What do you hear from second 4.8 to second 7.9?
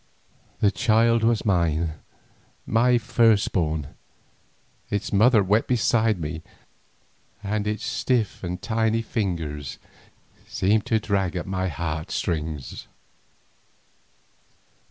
its mother wept beside me, and its